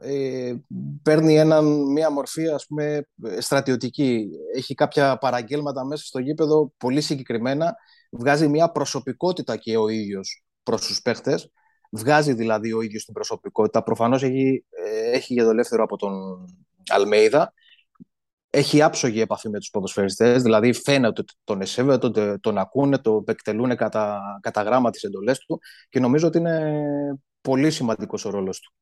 ε, 0.00 0.54
παίρνει 1.02 1.36
ένα, 1.36 1.62
μια 1.62 2.10
μορφή 2.10 2.48
ας 2.48 2.66
πούμε 2.66 3.06
στρατιωτική. 3.38 4.28
Έχει 4.54 4.74
κάποια 4.74 5.18
παραγγέλματα 5.18 5.84
μέσα 5.84 6.04
στο 6.04 6.18
γήπεδο 6.18 6.72
πολύ 6.76 7.00
συγκεκριμένα. 7.00 7.76
Βγάζει 8.10 8.48
μια 8.48 8.70
προσωπικότητα 8.70 9.56
και 9.56 9.76
ο 9.76 9.88
ίδιος 9.88 10.44
προς 10.62 10.86
τους 10.86 11.02
παίχτες. 11.02 11.52
Βγάζει 11.90 12.32
δηλαδή 12.32 12.72
ο 12.72 12.80
ίδιος 12.80 13.04
την 13.04 13.14
προσωπικότητα. 13.14 13.82
Προφανώς 13.82 14.22
έχει, 14.22 14.64
ε, 14.70 15.10
έχει 15.10 15.34
ελεύθερο 15.34 15.82
από 15.82 15.96
τον 15.96 16.44
Αλμέιδα. 16.88 17.52
Έχει 18.50 18.82
άψογη 18.82 19.20
επαφή 19.20 19.48
με 19.48 19.58
τους 19.58 19.70
ποδοσφαιριστές, 19.70 20.42
δηλαδή 20.42 20.72
φαίνεται 20.72 21.20
ότι 21.20 21.34
τον 21.44 21.60
εσέβεται, 21.60 22.10
τον, 22.10 22.40
τον 22.40 22.58
ακούνε, 22.58 22.98
το 22.98 23.24
εκτελούν 23.26 23.76
κατά, 23.76 24.20
κατά 24.40 24.62
γράμμα 24.62 24.90
τις 24.90 25.02
εντολές 25.02 25.38
του 25.38 25.60
και 25.88 26.00
νομίζω 26.00 26.26
ότι 26.26 26.38
είναι 26.38 26.82
πολύ 27.40 27.70
σημαντικός 27.70 28.24
ο 28.24 28.30
ρόλος 28.30 28.60
του 28.60 28.72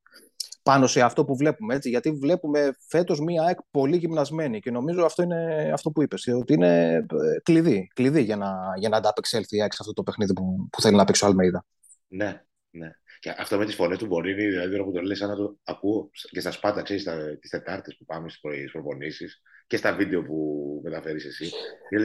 πάνω 0.67 0.87
σε 0.87 1.01
αυτό 1.01 1.25
που 1.25 1.35
βλέπουμε. 1.35 1.75
Έτσι, 1.75 1.89
γιατί 1.89 2.11
βλέπουμε 2.11 2.75
φέτος 2.87 3.19
μία 3.19 3.43
ΑΕΚ 3.43 3.57
πολύ 3.71 3.97
γυμνασμένη 3.97 4.59
και 4.59 4.71
νομίζω 4.71 5.05
αυτό 5.05 5.23
είναι 5.23 5.71
αυτό 5.73 5.91
που 5.91 6.01
είπες, 6.01 6.27
ότι 6.27 6.53
είναι 6.53 6.93
ε, 6.93 7.03
κλειδί, 7.43 7.91
κλειδί 7.93 8.21
για, 8.21 8.35
να, 8.35 8.55
για 8.77 8.89
να 8.89 8.97
ανταπεξέλθει 8.97 9.57
η 9.57 9.61
ΑΕΚ 9.61 9.73
σε 9.73 9.77
αυτό 9.81 9.93
το 9.93 10.03
παιχνίδι 10.03 10.33
που, 10.33 10.67
που 10.71 10.81
θέλει 10.81 10.95
να 10.95 11.05
παίξει 11.05 11.23
ο 11.23 11.27
Αλμέιδα. 11.27 11.65
Ναι, 12.07 12.41
ναι. 12.69 12.89
Και 13.27 13.35
αυτό 13.37 13.57
με 13.57 13.65
τις 13.65 13.75
φωνές 13.75 13.97
του 13.97 14.05
μπορεί, 14.05 14.33
δηλαδή 14.33 14.71
τώρα 14.71 14.83
που 14.83 14.91
το 14.91 15.01
λέει, 15.01 15.15
σαν 15.15 15.29
να 15.29 15.35
το 15.35 15.57
ακούω 15.63 16.09
και 16.29 16.39
στα 16.39 16.51
σπάτα, 16.51 16.81
ξέρεις, 16.81 17.07
τις 17.39 17.49
Τετάρτες 17.49 17.95
που 17.97 18.05
πάμε 18.05 18.29
στις 18.29 18.71
προπονήσεις 18.71 19.41
και 19.67 19.77
στα 19.77 19.93
βίντεο 19.93 20.23
που 20.23 20.35
μεταφέρεις 20.83 21.25
εσύ. 21.25 21.51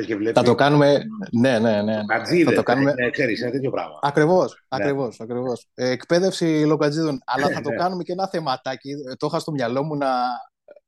Και 0.07 0.17
βλέπεις... 0.17 0.33
Θα 0.33 0.43
το 0.43 0.55
κάνουμε. 0.55 1.03
Ναι, 1.33 1.59
ναι, 1.59 1.83
ναι. 1.83 2.01
θα 2.45 2.53
το 2.55 2.63
κάνουμε. 2.63 2.95
Ναι, 2.95 3.11
ξέρεις, 3.11 3.41
είναι 3.41 3.51
τέτοιο 3.51 3.71
πράγμα. 3.71 3.99
Ακριβώς. 4.03 4.65
Ακριβώς, 4.69 5.19
ναι. 5.19 5.25
ακριβώς. 5.25 5.69
Ε, 5.75 5.91
εκπαίδευση 5.91 6.65
λοκατζίδων. 6.67 7.21
Αλλά 7.25 7.49
θα 7.49 7.61
το 7.61 7.71
ναι. 7.71 7.77
κάνουμε 7.77 8.03
και 8.03 8.13
ένα 8.13 8.29
θεματάκι. 8.29 8.95
Το 9.19 9.27
είχα 9.27 9.39
στο 9.39 9.53
μυαλό 9.53 9.83
μου 9.83 9.97
να 9.97 10.11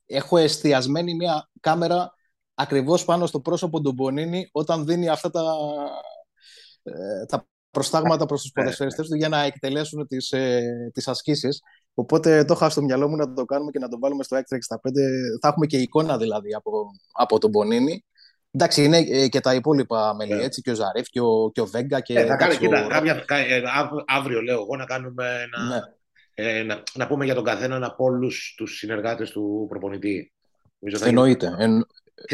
έχω 0.06 0.36
εστιασμένη 0.36 1.14
μια 1.14 1.48
κάμερα 1.60 2.14
ακριβώς 2.54 3.04
πάνω 3.04 3.26
στο 3.26 3.40
πρόσωπο 3.40 3.80
του 3.80 3.92
Μπονίνη 3.92 4.48
όταν 4.52 4.86
δίνει 4.86 5.08
αυτά 5.08 5.30
τα, 5.30 5.42
ε, 6.82 7.24
τα 7.26 7.46
προστάγματα 7.74 8.26
προς 8.26 8.42
τους 8.42 8.50
ναι, 8.54 8.62
ποδοσφαιριστές 8.62 9.08
του 9.08 9.14
για 9.14 9.28
να 9.28 9.42
εκτελέσουν 9.42 10.06
τις, 10.06 10.30
ε, 10.30 10.90
τις 10.94 11.08
ασκήσεις. 11.08 11.62
Οπότε 11.94 12.44
το 12.44 12.54
είχα 12.54 12.68
στο 12.68 12.82
μυαλό 12.82 13.08
μου 13.08 13.16
να 13.16 13.32
το 13.32 13.44
κάνουμε 13.44 13.70
και 13.70 13.78
να 13.78 13.88
το 13.88 13.98
βάλουμε 13.98 14.22
στο 14.22 14.36
Extra 14.36 14.56
65. 14.56 14.78
Θα 15.40 15.48
έχουμε 15.48 15.66
και 15.66 15.76
εικόνα 15.76 16.18
δηλαδή 16.18 16.54
από, 16.54 16.86
από 17.12 17.38
τον 17.38 17.50
Μπονίνη. 17.50 18.04
Εντάξει, 18.50 18.84
είναι 18.84 18.98
ε, 18.98 19.28
και 19.28 19.40
τα 19.40 19.54
υπόλοιπα 19.54 20.14
μέλη, 20.14 20.42
έτσι, 20.42 20.60
και 20.60 20.70
ο 20.70 20.74
Ζαρέφ 20.74 21.06
και 21.08 21.20
ο, 21.20 21.50
και 21.52 21.60
ο 21.60 21.66
Βέγκα. 21.66 22.00
Και, 22.00 22.18
ε, 22.18 22.26
θα 22.26 22.36
κάνει, 22.36 22.56
κοίτα, 22.56 22.86
κάποια, 22.86 23.24
ε, 23.28 23.62
αύριο 24.06 24.42
λέω 24.42 24.60
εγώ 24.60 24.76
να 24.76 24.84
κάνουμε 24.84 25.24
ένα, 25.26 25.68
ναι. 25.68 25.80
ε, 26.34 26.62
να, 26.62 26.82
να, 26.94 27.06
πούμε 27.06 27.24
για 27.24 27.34
τον 27.34 27.44
καθένα 27.44 27.86
από 27.86 28.04
όλους 28.04 28.54
τους 28.56 28.78
συνεργάτες 28.78 29.30
του 29.30 29.66
προπονητή. 29.68 30.32
Εννοείται. 31.04 31.54
Εν, 31.58 31.86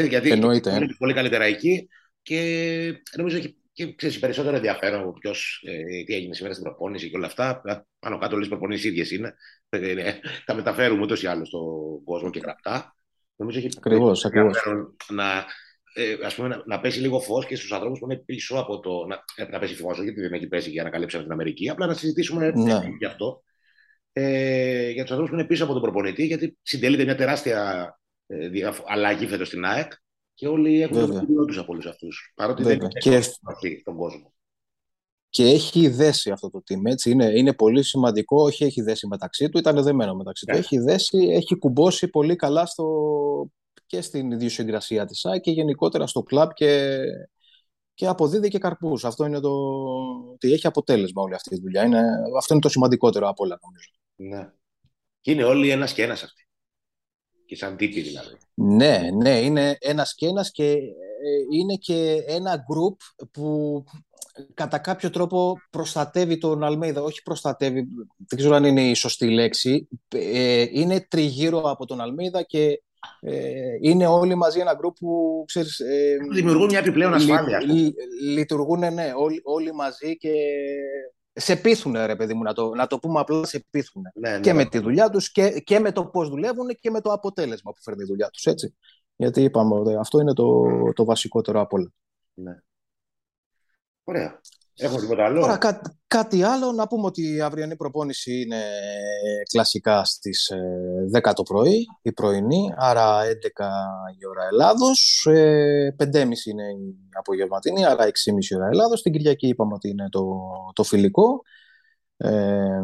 γιατί 0.07 0.31
εννοείται. 0.31 0.75
Είναι 0.75 0.95
πολύ 0.97 1.13
καλύτερα 1.13 1.43
εκεί 1.43 1.87
και 2.21 2.41
νομίζω 3.17 3.37
έχει 3.37 3.60
και 3.73 3.95
ξέρεις 3.95 4.19
περισσότερο 4.19 4.55
ενδιαφέρον 4.55 5.13
ποιος 5.13 5.63
ε, 5.65 6.03
τι 6.03 6.13
έγινε 6.13 6.33
σήμερα 6.33 6.53
στην 6.53 6.65
προπόνηση 6.65 7.09
και 7.09 7.17
όλα 7.17 7.25
αυτά. 7.25 7.61
Πάνω 7.99 8.17
κάτω 8.17 8.35
όλες 8.35 8.47
οι 8.47 8.49
προπονήσεις 8.49 8.85
ίδιες 8.85 9.11
είναι. 9.11 9.35
Ε, 9.69 10.13
τα 10.45 10.53
μεταφέρουμε 10.53 11.01
ούτως 11.01 11.23
ή 11.23 11.27
άλλως 11.27 11.47
στον 11.47 12.03
κόσμο 12.03 12.29
και 12.29 12.39
γραπτά. 12.39 12.95
Νομίζω 13.35 13.57
έχει 13.57 13.69
ακριβώς 13.77 14.25
να, 15.09 15.45
ε, 15.93 16.17
ας 16.25 16.35
πούμε, 16.35 16.47
να, 16.47 16.63
να 16.65 16.79
πέσει 16.79 16.99
λίγο 16.99 17.19
φως 17.19 17.45
και 17.45 17.55
στους 17.55 17.71
ανθρώπους 17.71 17.99
που 17.99 18.11
είναι 18.11 18.21
πίσω 18.25 18.55
από 18.55 18.79
το. 18.79 19.05
Να, 19.05 19.23
ε, 19.35 19.45
να 19.49 19.59
πέσει 19.59 19.75
φως, 19.75 20.01
γιατί 20.01 20.21
δεν 20.21 20.33
έχει 20.33 20.47
πέσει 20.47 20.69
για 20.69 20.83
να 20.83 20.89
καλύψουμε 20.89 21.23
την 21.23 21.31
Αμερική. 21.31 21.69
Απλά 21.69 21.85
να 21.85 21.93
συζητήσουμε 21.93 22.51
ναι. 22.51 22.79
γι' 22.99 23.05
αυτό. 23.05 23.43
Ε, 24.13 24.89
για 24.89 25.01
τους 25.01 25.11
ανθρώπους 25.11 25.29
που 25.29 25.39
είναι 25.39 25.47
πίσω 25.47 25.63
από 25.63 25.73
τον 25.73 25.81
προπονητή, 25.81 26.25
γιατί 26.25 26.57
συντελείται 26.61 27.03
μια 27.03 27.15
τεράστια 27.15 27.89
ε, 28.27 28.49
αλλαγή 28.85 29.27
φέτος 29.27 29.47
στην 29.47 29.65
ΑΕΚ 29.65 29.91
και 30.41 30.47
όλοι 30.47 30.81
έχουν 30.81 30.97
Βέβαια. 30.97 31.25
το 31.25 31.45
του 31.45 31.59
από 31.59 31.71
όλους 31.71 31.85
αυτούς. 31.85 32.33
Παρότι 32.35 32.63
Βέβαια. 32.63 32.77
δεν 32.77 33.13
έχει 33.13 33.75
και... 33.75 33.81
τον 33.83 33.95
κόσμο. 33.95 34.33
Και 35.29 35.43
έχει 35.43 35.87
δέσει 35.87 36.31
αυτό 36.31 36.49
το 36.49 36.63
team. 36.69 36.85
Έτσι. 36.85 37.09
Είναι, 37.09 37.25
είναι 37.25 37.53
πολύ 37.53 37.83
σημαντικό. 37.83 38.43
Όχι, 38.43 38.63
έχει 38.63 38.81
δέσει 38.81 39.07
μεταξύ 39.07 39.49
του, 39.49 39.57
ήταν 39.57 39.83
δεμένο 39.83 40.15
μεταξύ 40.15 40.45
του. 40.45 40.51
Ναι. 40.53 40.59
Έχει 40.59 40.79
δέσει, 40.79 41.17
έχει 41.17 41.55
κουμπώσει 41.55 42.07
πολύ 42.07 42.35
καλά 42.35 42.65
στο, 42.65 42.85
και 43.85 44.01
στην 44.01 44.31
ιδιοσυγκρασία 44.31 45.05
της 45.05 45.19
ΣΑ 45.19 45.37
και 45.37 45.51
γενικότερα 45.51 46.07
στο 46.07 46.23
κλαμπ 46.23 46.49
και, 46.51 46.97
και 47.93 48.07
αποδίδει 48.07 48.47
και 48.47 48.59
καρπούς. 48.59 49.05
Αυτό 49.05 49.25
είναι 49.25 49.39
το. 49.39 49.51
ότι 50.33 50.53
έχει 50.53 50.67
αποτέλεσμα 50.67 51.21
όλη 51.21 51.33
αυτή 51.33 51.55
η 51.55 51.59
δουλειά. 51.59 51.83
Είναι, 51.83 52.01
αυτό 52.37 52.53
είναι 52.53 52.63
το 52.63 52.69
σημαντικότερο 52.69 53.27
από 53.27 53.43
όλα, 53.43 53.59
νομίζω. 53.61 53.89
Ναι. 54.15 54.53
Και 55.19 55.31
είναι 55.31 55.43
όλοι 55.43 55.69
ένας 55.69 55.93
και 55.93 56.03
ένας 56.03 56.23
αυτοί 56.23 56.45
και 57.51 57.57
σαν 57.57 57.75
τύπη 57.77 58.01
δηλαδή. 58.01 58.37
Ναι, 58.53 59.09
ναι, 59.21 59.39
είναι 59.39 59.77
ένας 59.79 60.15
και 60.15 60.27
ένας 60.27 60.51
και 60.51 60.71
ε, 60.71 61.57
είναι 61.59 61.75
και 61.75 62.23
ένα 62.27 62.55
group 62.55 63.25
που 63.31 63.83
κατά 64.53 64.77
κάποιο 64.77 65.09
τρόπο 65.09 65.57
προστατεύει 65.69 66.37
τον 66.37 66.63
Αλμέιδα. 66.63 67.01
Όχι 67.01 67.21
προστατεύει, 67.21 67.87
δεν 68.27 68.39
ξέρω 68.39 68.55
αν 68.55 68.63
είναι 68.63 68.89
η 68.89 68.93
σωστή 68.93 69.29
λέξη. 69.29 69.87
Ε, 70.15 70.65
είναι 70.71 71.05
τριγύρω 71.09 71.61
από 71.61 71.85
τον 71.85 72.01
Αλμέιδα 72.01 72.43
και 72.43 72.81
ε, 73.19 73.41
είναι 73.81 74.07
όλοι 74.07 74.35
μαζί 74.35 74.59
ένα 74.59 74.79
group 74.83 74.93
που 74.99 75.43
ξέρεις, 75.47 75.81
δημιουργούν 76.31 76.65
μια 76.65 76.79
επιπλέον 76.79 77.13
ασφάλεια. 77.13 77.61
λειτουργούν 78.21 78.79
ναι, 78.79 79.13
όλοι, 79.15 79.41
όλοι 79.43 79.73
μαζί 79.73 80.17
και 80.17 80.33
σε 81.33 81.55
πείθουν, 81.55 81.93
ρε 81.93 82.15
παιδί 82.15 82.33
μου, 82.33 82.43
να 82.43 82.53
το, 82.53 82.73
να 82.75 82.87
το 82.87 82.99
πούμε 82.99 83.19
απλά, 83.19 83.45
σε 83.45 83.65
πείθουν. 83.69 84.03
Ναι, 84.13 84.29
ναι, 84.29 84.39
και 84.39 84.53
με 84.53 84.65
τη 84.65 84.79
δουλειά 84.79 85.09
τους 85.09 85.31
και, 85.31 85.59
και 85.59 85.79
με 85.79 85.91
το 85.91 86.05
πώς 86.05 86.29
δουλεύουν 86.29 86.67
και 86.79 86.89
με 86.89 87.01
το 87.01 87.11
αποτέλεσμα 87.11 87.71
που 87.71 87.81
φέρνει 87.81 88.03
η 88.03 88.05
δουλειά 88.05 88.29
τους, 88.29 88.45
έτσι. 88.45 88.75
Γιατί 89.15 89.43
είπαμε, 89.43 89.75
ότι 89.75 89.95
αυτό 89.95 90.19
είναι 90.19 90.33
το, 90.33 90.63
το 90.93 91.05
βασικότερο 91.05 91.59
από 91.59 91.77
όλα. 91.77 91.91
Ναι. 92.33 92.61
Ωραία. 94.03 94.41
Έχω 94.75 94.99
τίποτα 94.99 95.25
άλλο; 95.25 95.41
Τώρα, 95.41 95.57
κά, 95.57 95.81
κάτι 96.07 96.43
άλλο, 96.43 96.71
να 96.71 96.87
πούμε 96.87 97.05
ότι 97.05 97.35
η 97.35 97.41
αυριανή 97.41 97.75
προπόνηση 97.75 98.41
είναι 98.41 98.61
κλασικά 99.49 100.03
στις 100.03 100.51
10 101.13 101.29
ε, 101.29 101.33
το 101.33 101.43
πρωί, 101.43 101.85
η 102.01 102.11
πρωινή, 102.11 102.73
άρα 102.77 103.21
11 103.23 103.25
η 104.19 104.27
ώρα 104.29 104.47
Ελλάδος, 104.51 105.27
5.30 105.27 105.33
ε, 106.13 106.19
είναι 106.21 106.63
η 106.63 106.95
απογευματινή, 107.17 107.85
άρα 107.85 108.05
6.30 108.05 108.11
η 108.49 108.55
ώρα 108.55 108.67
Ελλάδος. 108.67 109.01
Την 109.01 109.11
Κυριακή 109.11 109.47
είπαμε 109.47 109.73
ότι 109.73 109.89
είναι 109.89 110.09
το, 110.09 110.25
το 110.73 110.83
φιλικό 110.83 111.41
ε, 112.17 112.79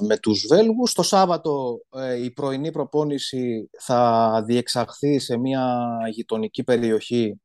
με 0.00 0.16
τους 0.22 0.46
Βέλγους. 0.48 0.92
Το 0.92 1.02
Σάββατο 1.02 1.80
ε, 1.96 2.24
η 2.24 2.30
πρωινή 2.30 2.70
προπόνηση 2.70 3.70
θα 3.78 4.42
διεξαχθεί 4.46 5.18
σε 5.18 5.36
μια 5.36 5.88
γειτονική 6.10 6.64
περιοχή 6.64 7.40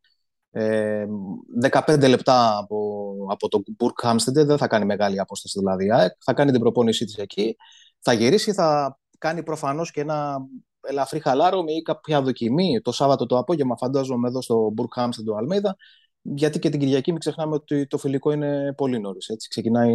15 0.54 2.08
λεπτά 2.10 2.58
από, 2.58 3.16
από 3.30 3.48
το 3.48 3.64
Μπουρκ 3.78 4.00
Χάμστεντε, 4.02 4.44
δεν 4.44 4.58
θα 4.58 4.68
κάνει 4.68 4.86
μεγάλη 4.86 5.20
απόσταση 5.20 5.60
δηλαδή. 5.60 5.88
Θα 6.20 6.34
κάνει 6.34 6.52
την 6.52 6.60
προπόνησή 6.60 7.06
της 7.06 7.18
εκεί, 7.18 7.56
θα 8.00 8.14
γυρίσει, 8.14 8.54
θα 8.54 9.00
κάνει 9.18 9.44
προφανώς 9.44 9.92
και 9.92 10.02
ένα 10.02 10.38
ελαφρύ 10.82 11.20
χαλάρωμη 11.20 11.74
ή 11.74 11.82
κάποια 11.82 12.22
δοκιμή 12.22 12.82
το 12.82 12.92
Σάββατο 12.92 13.26
το 13.26 13.38
απόγευμα, 13.38 13.78
φαντάζομαι 13.78 14.28
εδώ 14.28 14.42
στο 14.42 14.70
Μπουρκ 14.74 14.94
Χάμστεντε 14.94 15.30
το 15.30 15.38
Αλμέιδα, 15.38 15.76
γιατί 16.22 16.60
και 16.60 16.70
την 16.70 16.80
Κυριακή 16.80 17.12
μην 17.12 17.20
ξεχνάμε 17.20 17.56
ότι 17.56 17.88
το 17.88 17.98
φιλικό 17.98 18.32
είναι 18.32 18.74
πολύ 18.78 19.00
νωρίς. 19.00 19.30
Ξεκινάει 19.50 19.94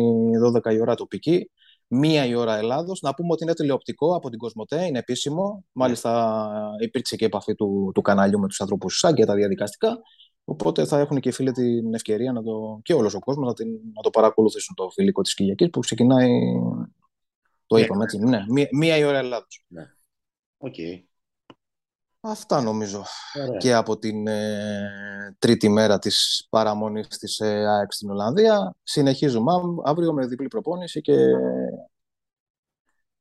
12 0.65 0.73
η 0.73 0.81
ώρα 0.81 0.95
τοπική, 0.95 1.51
μία 1.87 2.27
η 2.27 2.35
ώρα 2.35 2.57
Ελλάδος. 2.57 3.01
Να 3.03 3.15
πούμε 3.15 3.33
ότι 3.33 3.43
είναι 3.45 3.55
τηλεοπτικό 3.55 4.15
από 4.15 4.31
την 4.31 4.39
Κοσμοτέ, 4.39 4.85
είναι 4.85 4.99
επίσημο. 4.99 5.65
Μάλιστα 5.73 6.41
υπήρξε 6.83 7.17
και 7.17 7.25
επαφή 7.25 7.55
του, 7.55 7.91
του 7.95 8.01
καναλιού 8.01 8.39
με 8.39 8.49
τους 8.49 8.61
ανθρώπους 8.61 8.99
σαν 8.99 9.15
και 9.15 9.25
τα 9.25 9.35
διαδικαστικά. 9.35 9.99
Οπότε 10.51 10.85
θα 10.85 10.99
έχουν 10.99 11.21
και 11.21 11.29
οι 11.29 11.33
φίλοι 11.33 11.53
την 11.53 11.95
ευκαιρία 11.95 12.33
να 12.33 12.43
το, 12.43 12.81
και 12.83 12.95
όλος 12.95 13.15
ο 13.15 13.19
κόσμος 13.19 13.47
να, 13.47 13.55
την, 13.55 13.69
να 13.95 14.03
το 14.03 14.11
παρακολουθήσουν 14.11 14.75
το 14.75 14.91
φιλικό 14.91 15.23
της 15.23 15.35
Κυριακής 15.35 15.71
που 15.71 15.81
ξεκινάει 15.81 16.29
Το 17.67 17.77
ναι. 17.77 17.81
είπαμε 17.81 18.05
έτσι. 18.05 18.19
Ναι. 18.19 18.45
Μία, 18.49 18.69
μία 18.73 18.97
η 18.97 19.05
ώρα 19.05 19.19
Ελλάδος. 19.19 19.65
Ναι. 19.69 19.83
Okay. 20.59 21.03
Αυτά 22.21 22.63
νομίζω 22.63 23.05
και 23.59 23.75
από 23.75 23.99
την 23.99 24.27
ε, 24.27 25.37
τρίτη 25.39 25.69
μέρα 25.69 25.99
της 25.99 26.47
παραμονής 26.51 27.09
της 27.09 27.41
ε, 27.41 27.67
ΑΕΚ 27.67 27.93
στην 27.93 28.11
Ολλανδία. 28.11 28.75
Συνεχίζουμε 28.83 29.53
αύριο 29.85 30.13
με 30.13 30.27
διπλή 30.27 30.49
προπόνηση 30.49 31.01
και, 31.01 31.17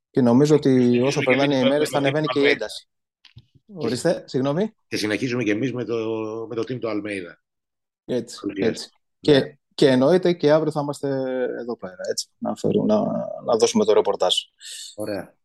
και 0.09 0.21
νομίζω 0.21 0.55
ότι 0.55 1.01
όσο 1.01 1.21
περνάνε 1.21 1.57
οι 1.57 1.63
μέρες 1.63 1.89
θα 1.89 1.97
ανεβαίνει 1.97 2.25
και 2.25 2.39
η 2.39 2.45
ένταση. 2.45 2.87
Ορίστε, 3.73 4.23
συγγνώμη. 4.27 4.73
Και 4.87 4.97
συνεχίζουμε 4.97 5.43
και 5.43 5.51
εμείς 5.51 5.73
με 5.73 5.83
το, 5.83 5.95
με 6.49 6.55
το 6.55 6.61
team 6.61 6.79
του 6.79 6.89
Αλμέιδα. 6.89 7.41
Έτσι, 8.05 8.39
έτσι. 8.55 8.89
Και, 9.19 9.57
και 9.73 9.87
εννοείται 9.87 10.33
και 10.33 10.51
αύριο 10.51 10.71
θα 10.71 10.79
είμαστε 10.81 11.07
εδώ 11.59 11.77
πέρα, 11.77 11.97
έτσι, 12.09 12.27
να, 12.37 12.55
φέρουμε, 12.55 12.93
να, 12.93 13.01
να 13.45 13.55
δώσουμε 13.57 13.85
το 13.85 13.93
ρεπορτάζ. 13.93 14.35
Ωραία. 14.95 15.35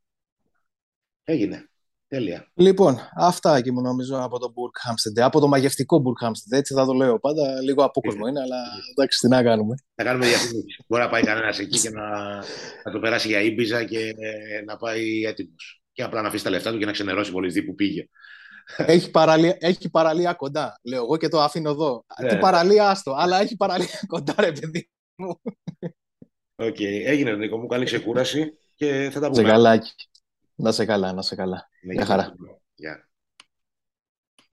Έγινε. 1.24 1.66
Τέλεια. 2.08 2.50
Λοιπόν, 2.54 2.98
αυτά 3.16 3.60
και 3.60 3.72
μου 3.72 3.80
νομίζω 3.80 4.22
από 4.22 4.38
το 4.38 4.52
Burkhamsted. 4.54 5.20
Από 5.20 5.40
το 5.40 5.48
μαγευτικό 5.48 6.02
Burkhamsted. 6.04 6.56
Έτσι 6.56 6.74
θα 6.74 6.86
το 6.86 6.92
λέω 6.92 7.18
πάντα. 7.18 7.60
Λίγο 7.62 7.84
απόκοσμο 7.84 8.26
είναι, 8.26 8.40
αλλά 8.40 8.56
εντάξει, 8.90 9.18
τι 9.18 9.28
να 9.28 9.42
κάνουμε. 9.42 9.74
Θα 9.94 10.04
κάνουμε 10.04 10.26
διαφήμιση. 10.26 10.84
Μπορεί 10.88 11.02
να 11.02 11.08
πάει 11.08 11.22
κανένας 11.22 11.58
εκεί 11.58 11.80
και 11.80 11.90
να, 11.90 12.36
να 12.84 12.92
το 12.92 12.98
περάσει 12.98 13.28
για 13.28 13.40
Ίμπιζα 13.40 13.84
και 13.84 14.14
να 14.66 14.76
πάει 14.76 15.24
έτοιμος. 15.24 15.81
Και 15.92 16.02
απλά 16.02 16.22
να 16.22 16.28
αφήσει 16.28 16.44
τα 16.44 16.50
λεφτά 16.50 16.72
του 16.72 16.78
και 16.78 16.84
να 16.84 16.92
ξενερώσει 16.92 17.32
πολύ 17.32 17.62
που 17.62 17.74
πήγε. 17.74 18.08
Έχει 18.76 19.10
παραλία, 19.10 19.56
έχει 19.60 19.90
παραλία 19.90 20.32
κοντά. 20.32 20.78
Λέω 20.82 21.02
εγώ 21.02 21.16
και 21.16 21.28
το 21.28 21.40
αφήνω 21.40 21.70
εδώ. 21.70 22.04
Ναι. 22.20 22.28
Τι 22.28 22.38
παραλία, 22.38 22.88
άστο. 22.88 23.14
Αλλά 23.18 23.40
έχει 23.40 23.56
παραλία 23.56 24.00
κοντά, 24.06 24.34
ρε 24.38 24.52
παιδί 24.52 24.90
μου. 25.14 25.40
OK. 26.54 26.74
Okay. 26.78 27.02
Έγινε, 27.04 27.36
Νίκο 27.36 27.58
μου. 27.58 27.66
Καλή 27.66 27.84
ξεκούραση 27.84 28.58
και 28.74 29.10
θα 29.12 29.20
τα 29.20 29.30
πούμε. 29.30 29.42
Σε 29.42 29.50
καλάκι. 29.50 29.92
Να 30.54 30.72
σε 30.72 30.84
καλά, 30.84 31.12
να 31.12 31.22
σε 31.22 31.34
καλά. 31.34 31.68
Γεια 31.80 32.04
χαρά. 32.04 32.34